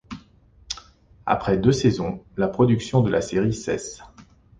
[1.27, 4.01] Après deux saisons, la production de la série cesse.